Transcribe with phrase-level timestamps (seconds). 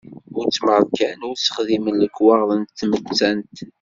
[0.37, 3.57] Ur tt-mmarkan ur s-xdimen lekwaɣeḍ n tmettant.